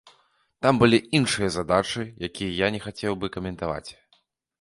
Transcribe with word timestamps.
Там 0.65 0.77
былі 0.83 0.99
іншыя 1.19 1.49
задачы, 1.55 2.01
якія 2.29 2.51
я 2.63 2.71
не 2.77 2.81
хацеў 2.87 3.13
бы 3.25 3.31
каментаваць. 3.37 3.89